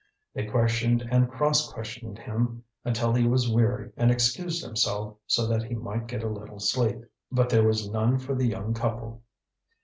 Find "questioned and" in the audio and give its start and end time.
0.47-1.29